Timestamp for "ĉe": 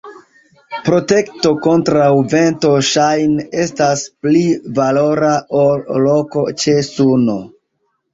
6.65-6.75